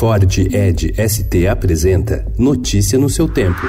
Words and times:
Ford 0.00 0.38
Ed 0.38 0.94
ST 0.96 1.46
apresenta 1.46 2.24
Notícia 2.38 2.98
no 2.98 3.10
seu 3.10 3.28
tempo. 3.28 3.60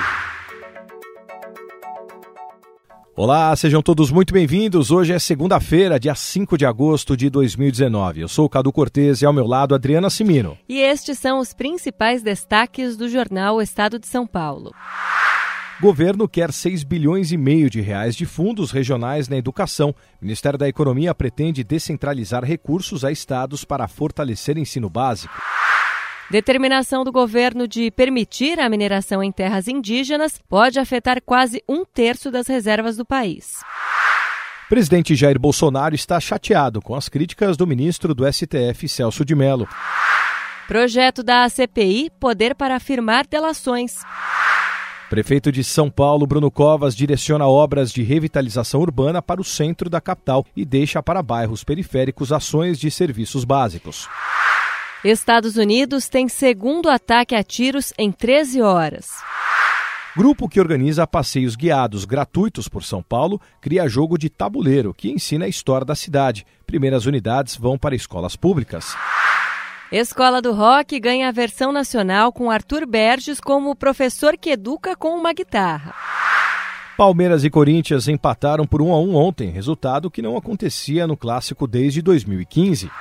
Olá, 3.14 3.54
sejam 3.58 3.82
todos 3.82 4.10
muito 4.10 4.34
bem-vindos. 4.34 4.92
Hoje 4.92 5.12
é 5.12 5.20
segunda-feira, 5.20 6.00
dia 6.00 6.16
5 6.16 6.58
de 6.58 6.66
agosto 6.66 7.18
de 7.18 7.30
2019. 7.30 8.22
Eu 8.22 8.30
sou 8.30 8.46
o 8.46 8.50
Cadu 8.50 8.72
Cortez 8.72 9.22
e 9.22 9.26
ao 9.26 9.34
meu 9.34 9.46
lado 9.46 9.76
Adriana 9.76 10.10
Simino. 10.10 10.58
E 10.70 10.80
estes 10.80 11.20
são 11.20 11.38
os 11.38 11.54
principais 11.54 12.24
destaques 12.24 12.96
do 12.96 13.10
jornal 13.10 13.62
Estado 13.62 14.00
de 14.00 14.08
São 14.08 14.26
Paulo. 14.26 14.72
Governo 15.82 16.30
quer 16.30 16.54
6 16.54 16.86
bilhões 16.86 17.34
e 17.34 17.38
meio 17.38 17.70
de 17.70 17.82
reais 17.82 18.16
de 18.16 18.26
fundos 18.26 18.72
regionais 18.72 19.28
na 19.28 19.36
educação. 19.36 19.94
Ministério 20.22 20.58
da 20.58 20.70
Economia 20.70 21.14
pretende 21.14 21.62
descentralizar 21.62 22.46
recursos 22.46 23.04
a 23.04 23.12
estados 23.12 23.66
para 23.66 23.86
fortalecer 23.90 24.58
ensino 24.58 24.90
básico. 24.90 25.34
Determinação 26.32 27.04
do 27.04 27.12
governo 27.12 27.68
de 27.68 27.92
permitir 27.92 28.58
a 28.58 28.70
mineração 28.70 29.22
em 29.22 29.34
terras 29.34 29.68
indígenas 29.68 30.40
pode 30.48 30.80
afetar 30.80 31.22
quase 31.22 31.62
um 31.68 31.84
terço 31.84 32.32
das 32.32 32.48
reservas 32.48 32.96
do 32.96 33.04
país. 33.04 33.60
Presidente 34.70 35.14
Jair 35.14 35.38
Bolsonaro 35.38 35.94
está 35.94 36.18
chateado 36.22 36.82
com 36.82 36.96
as 36.96 37.10
críticas 37.10 37.58
do 37.58 37.68
ministro 37.68 38.16
do 38.16 38.24
STF, 38.32 38.88
Celso 38.88 39.26
de 39.26 39.36
Mello. 39.36 39.68
Projeto 40.70 41.22
da 41.22 41.50
CPI 41.50 42.10
Poder 42.18 42.56
para 42.56 42.78
afirmar 42.78 43.28
delações. 43.28 43.98
Prefeito 45.10 45.52
de 45.52 45.66
São 45.66 45.92
Paulo, 45.92 46.26
Bruno 46.26 46.50
Covas, 46.50 46.96
direciona 46.96 47.46
obras 47.46 47.92
de 47.92 48.04
revitalização 48.04 48.80
urbana 48.80 49.22
para 49.22 49.42
o 49.42 49.44
centro 49.44 49.90
da 49.90 50.00
capital 50.00 50.46
e 50.56 50.64
deixa 50.64 51.04
para 51.04 51.22
bairros 51.22 51.66
periféricos 51.66 52.32
ações 52.32 52.80
de 52.80 52.90
serviços 52.90 53.44
básicos. 53.44 54.08
Estados 55.04 55.58
Unidos 55.58 56.08
tem 56.08 56.28
segundo 56.28 56.88
ataque 56.88 57.34
a 57.34 57.44
tiros 57.44 57.92
em 57.98 58.12
13 58.12 58.62
horas. 58.62 59.10
Grupo 60.16 60.48
que 60.48 60.60
organiza 60.60 61.08
passeios 61.08 61.56
guiados 61.56 62.06
gratuitos 62.06 62.68
por 62.70 62.84
São 62.84 63.02
Paulo 63.02 63.42
cria 63.60 63.88
jogo 63.88 64.16
de 64.16 64.30
tabuleiro 64.30 64.94
que 64.94 65.10
ensina 65.10 65.46
a 65.46 65.48
história 65.48 65.86
da 65.86 65.96
cidade. 65.96 66.46
Primeiras 66.68 67.08
unidades 67.08 67.56
vão 67.56 67.80
para 67.80 67.96
escolas 67.96 68.36
públicas. 68.36 68.96
Escola 69.92 70.40
do 70.40 70.54
Rock 70.54 71.00
ganha 71.00 71.30
a 71.30 71.32
versão 71.32 71.72
nacional 71.72 72.32
com 72.32 72.52
Arthur 72.52 72.86
Berges 72.86 73.40
como 73.40 73.76
professor 73.76 74.38
que 74.38 74.52
educa 74.52 74.96
com 74.96 75.16
uma 75.16 75.34
guitarra. 75.34 75.96
Palmeiras 76.96 77.44
e 77.44 77.50
Corinthians 77.50 78.08
empataram 78.08 78.68
por 78.68 78.82
1 78.82 78.94
a 78.94 79.00
1 79.00 79.16
ontem, 79.16 79.50
resultado 79.50 80.12
que 80.12 80.22
não 80.22 80.38
acontecia 80.38 81.08
no 81.08 81.18
clássico 81.18 81.66
desde 81.66 82.02
2015. 82.02 82.92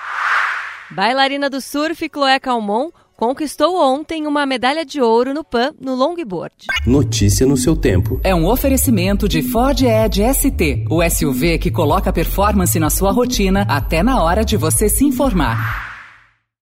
Bailarina 0.90 1.48
do 1.48 1.60
surf 1.60 2.08
Chloé 2.08 2.40
Calmon 2.40 2.90
conquistou 3.16 3.76
ontem 3.80 4.26
uma 4.26 4.44
medalha 4.44 4.84
de 4.84 5.00
ouro 5.00 5.32
no 5.32 5.44
PAN 5.44 5.72
no 5.80 5.94
longboard. 5.94 6.66
Notícia 6.84 7.46
no 7.46 7.56
seu 7.56 7.76
tempo. 7.76 8.20
É 8.24 8.34
um 8.34 8.46
oferecimento 8.46 9.28
de 9.28 9.40
Ford 9.42 9.80
Edge 9.82 10.22
ST, 10.34 10.86
o 10.90 11.08
SUV 11.08 11.58
que 11.58 11.70
coloca 11.70 12.12
performance 12.12 12.78
na 12.80 12.90
sua 12.90 13.12
rotina 13.12 13.62
até 13.68 14.02
na 14.02 14.22
hora 14.22 14.44
de 14.44 14.56
você 14.56 14.88
se 14.88 15.04
informar. 15.04 15.89